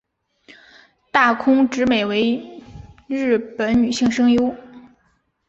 [1.11, 2.63] 大空直美为
[3.05, 4.55] 日本女性声优。